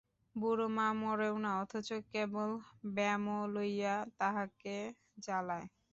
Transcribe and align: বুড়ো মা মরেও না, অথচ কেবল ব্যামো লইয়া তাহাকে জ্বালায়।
বুড়ো 0.35 0.67
মা 0.77 0.87
মরেও 1.01 1.35
না, 1.43 1.51
অথচ 1.61 1.89
কেবল 2.13 2.49
ব্যামো 2.95 3.37
লইয়া 3.53 3.95
তাহাকে 4.19 4.75
জ্বালায়। 5.23 5.67